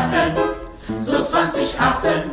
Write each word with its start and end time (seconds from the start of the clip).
Martin. 0.00 0.49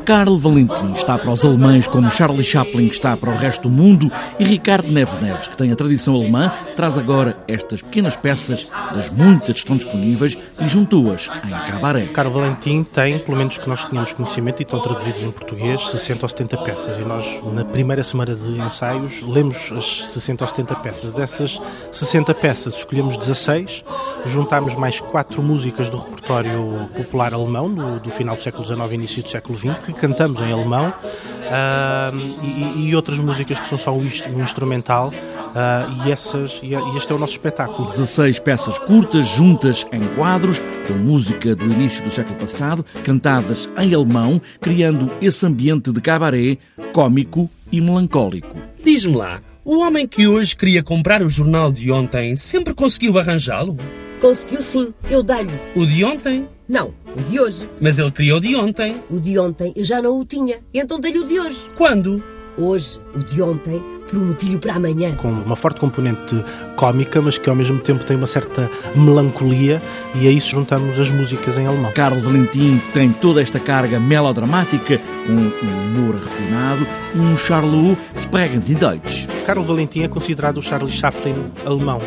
Karl 0.06 0.38
Valentin 0.38 0.94
está 0.94 1.18
para 1.18 1.32
os 1.32 1.44
alemães 1.44 1.88
como 1.88 2.10
Charlie 2.10 2.44
Chaplin 2.44 2.88
está 2.88 3.16
para 3.18 3.30
o 3.30 3.36
resto 3.36 3.64
do 3.64 3.70
mundo 3.70 4.12
e 4.40 4.44
Ricardo 4.46 4.92
Neves 4.92 5.20
Neves, 5.22 5.48
que 5.48 5.58
tem 5.58 5.72
a 5.72 5.76
tradição 5.76 6.16
alemã, 6.16 6.52
traz 6.76 6.98
agora 6.98 7.38
estas 7.48 7.82
pequenas 7.82 8.16
peças 8.16 8.68
das 8.94 9.10
muitas 9.10 9.56
que 9.56 9.60
estão 9.60 9.76
disponíveis 9.76 10.38
e 10.60 10.68
juntou-as 10.68 11.30
em 11.46 11.72
cabaré. 11.72 12.06
Karl 12.08 12.32
Valentin 12.32 12.84
tem, 12.84 13.20
pelo 13.20 13.38
menos 13.38 13.58
que 13.58 13.68
nós 13.68 13.84
tenhamos 13.86 14.14
conhecimento 14.14 14.62
e 14.62 14.64
estão 14.64 14.80
traduzidos 14.80 15.22
em 15.22 15.32
português, 15.32 15.90
60 15.90 16.26
ou 16.26 16.30
70 16.30 16.58
peças 16.58 16.98
e 16.98 17.02
nós 17.02 17.42
na 17.54 17.66
primeira 17.66 18.04
semana 18.04 18.36
de 18.36 18.60
ensaios 18.60 19.22
lemos 19.22 19.72
as 19.72 20.06
60 20.14 20.44
ou 20.44 20.48
70 20.48 20.76
peças. 20.76 21.14
Dessas 21.14 21.62
60 21.92 22.34
peças 22.34 22.76
escolhemos 22.76 23.18
16, 23.18 23.84
juntámos 24.26 24.76
mais 24.76 25.00
quatro 25.00 25.42
músicas 25.44 25.90
do 25.90 25.98
repertório 25.98 26.88
popular 26.96 27.34
alemão 27.34 27.70
do, 27.70 28.00
do 28.00 28.10
final 28.10 28.36
do 28.36 28.42
século 28.42 28.57
XIX 28.66 28.92
e 28.92 28.96
início 28.96 29.24
do 29.24 29.30
século 29.30 29.58
XX 29.58 29.80
que 29.80 29.94
cantamos 29.94 30.42
em 30.42 30.52
alemão 30.52 30.90
uh, 30.90 32.18
e, 32.44 32.90
e, 32.90 32.96
outras 32.96 33.18
músicas 33.20 33.60
que 33.60 33.68
são 33.68 33.78
só 33.78 33.96
o 33.96 34.04
instrumental 34.06 35.10
uh, 35.10 36.06
e, 36.06 36.12
essas, 36.12 36.60
e 36.64 36.74
este 36.96 37.12
é 37.12 37.16
o 37.16 37.18
nosso 37.18 37.34
espetáculo. 37.34 37.88
16 37.90 38.40
peças 38.40 38.80
curtas, 38.80 39.28
juntas 39.28 39.86
em 39.92 40.02
quadros, 40.16 40.60
com 40.88 40.94
música 40.94 41.56
do 41.56 41.66
início 41.66 42.04
do 42.04 42.12
século 42.12 42.38
passado, 42.38 42.86
cantadas 43.04 43.70
em 43.78 43.94
alemão, 43.94 44.42
criando 44.62 45.12
esse 45.22 45.46
ambiente 45.46 45.92
de 45.92 46.02
cabaré 46.02 46.58
cômico 46.94 47.50
e 47.72 47.82
melancólico. 47.82 48.56
Diz-me 48.84 49.16
lá, 49.16 49.42
o 49.64 49.80
homem 49.80 50.08
que 50.08 50.28
hoje 50.28 50.56
queria 50.56 50.82
comprar 50.82 51.22
o 51.22 51.30
jornal 51.30 51.72
de 51.72 51.92
ontem 51.92 52.36
sempre 52.36 52.74
conseguiu 52.74 53.20
arranjá-lo? 53.20 53.76
Conseguiu 54.20 54.62
sim, 54.64 54.94
eu 55.12 55.22
dei-lhe. 55.22 55.52
O 55.76 55.86
de 55.86 56.04
ontem? 56.04 56.48
Não, 56.68 56.92
o 57.16 57.22
de 57.22 57.40
hoje. 57.40 57.70
Mas 57.80 58.00
ele 58.00 58.12
criou 58.12 58.40
o 58.40 58.42
de 58.42 58.56
ontem. 58.56 58.96
O 59.12 59.20
de 59.20 59.38
ontem 59.38 59.72
eu 59.76 59.86
já 59.86 60.02
não 60.02 60.20
o 60.20 60.26
tinha, 60.26 60.60
então 60.74 61.00
dei-lhe 61.00 61.20
o 61.20 61.24
de 61.24 61.40
hoje. 61.40 61.60
Quando? 61.76 62.22
Hoje, 62.58 63.00
o 63.14 63.20
de 63.20 63.40
ontem, 63.40 63.80
prometi-lhe 64.10 64.58
para 64.58 64.74
amanhã. 64.74 65.14
Com 65.16 65.30
uma 65.30 65.56
forte 65.56 65.80
componente 65.80 66.44
cómica, 66.76 67.22
mas 67.22 67.38
que 67.38 67.48
ao 67.48 67.56
mesmo 67.56 67.80
tempo 67.80 68.04
tem 68.04 68.18
uma 68.18 68.26
certa 68.26 68.68
melancolia, 68.96 69.80
e 70.16 70.28
a 70.28 70.32
isso 70.32 70.50
juntamos 70.50 71.00
as 71.00 71.12
músicas 71.12 71.56
em 71.60 71.68
alemão. 71.68 71.92
Carlos 71.94 72.24
Valentim 72.24 72.82
tem 72.96 73.12
toda 73.12 73.44
esta 73.44 73.60
carga 73.60 74.00
melodramática, 74.00 75.00
com 75.28 75.32
um 75.32 76.00
humor 76.00 76.16
refinado, 76.16 76.88
um 77.16 77.38
Charlot 77.38 77.96
Spregens 78.16 78.72
in 78.72 78.76
Deutsch. 78.76 79.28
Carlo 79.46 79.64
Valentim 79.64 80.02
é 80.02 80.08
considerado 80.08 80.58
o 80.58 80.62
Charlie 80.62 80.92
Chaplin 80.92 81.36
alemão. 81.64 82.00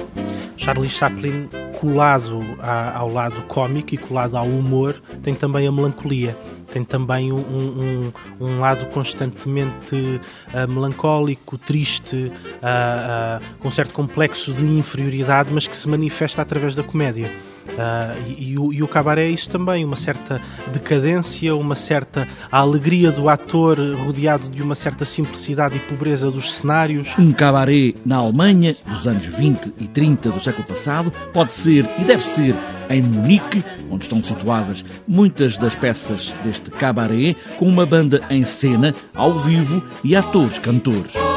Charlie 0.57 0.91
Chaplin 0.91 1.49
colado 1.81 2.41
ao 2.93 3.11
lado 3.11 3.41
cómico 3.49 3.95
e 3.95 3.97
colado 3.97 4.37
ao 4.37 4.47
humor, 4.47 5.01
tem 5.23 5.35
também 5.35 5.67
a 5.67 5.73
melancolia. 5.73 6.37
Tem 6.71 6.85
também 6.85 7.33
um, 7.33 7.39
um, 7.39 8.13
um 8.39 8.61
lado 8.61 8.87
constantemente 8.87 9.97
uh, 9.97 10.69
melancólico, 10.69 11.59
triste, 11.59 12.15
uh, 12.17 13.41
uh, 13.41 13.59
com 13.59 13.71
certo 13.71 13.93
complexo 13.93 14.53
de 14.53 14.63
inferioridade, 14.65 15.51
mas 15.53 15.67
que 15.67 15.77
se 15.77 15.89
manifesta 15.89 16.43
através 16.43 16.75
da 16.75 16.83
comédia. 16.83 17.29
Uh, 17.69 18.29
e, 18.29 18.51
e, 18.51 18.59
o, 18.59 18.73
e 18.73 18.83
o 18.83 18.89
cabaré 18.89 19.27
é 19.27 19.31
isso 19.31 19.49
também, 19.49 19.85
uma 19.85 19.97
certa 19.97 20.41
decadência, 20.73 21.55
uma 21.55 21.75
certa 21.75 22.27
alegria 22.51 23.13
do 23.13 23.29
ator 23.29 23.79
rodeado 23.97 24.51
de 24.51 24.63
uma 24.63 24.75
certa 24.75 25.05
simplicidade 25.05 25.77
e 25.77 25.79
pobreza 25.81 26.31
dos 26.31 26.55
cenários. 26.55 27.11
Um 27.19 27.33
cabaré 27.33 27.93
na 28.05 28.17
Alemanha 28.17 28.75
dos 28.87 29.07
anos 29.07 29.27
20 29.27 29.75
e 29.79 29.87
30 29.87 30.31
do 30.31 30.41
século 30.41 30.67
passado 30.67 31.13
pode 31.33 31.53
ser 31.53 31.89
e 31.99 32.05
deve 32.05 32.27
ser 32.27 32.55
em 32.91 33.03
Munique, 33.03 33.65
onde 33.89 34.03
estão 34.03 34.23
situadas 34.23 34.85
muitas 35.07 35.57
das 35.57 35.77
peças 35.77 36.35
deste 36.43 36.71
cabaré, 36.71 37.37
com 37.57 37.67
uma 37.67 37.87
banda 37.87 38.21
em 38.29 38.45
cena, 38.45 38.95
ao 39.15 39.39
vivo 39.39 39.83
e 40.03 40.17
atores 40.17 40.59
cantores. 40.59 41.30